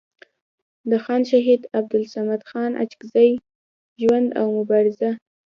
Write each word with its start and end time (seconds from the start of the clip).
د 0.89 0.91
خان 1.03 1.21
شهید 1.31 1.61
عبدالصمد 1.79 2.41
خان 2.49 2.71
اڅکزي 2.81 3.29
ژوند 4.01 4.27
او 4.39 4.45
مبارزه 4.59 5.09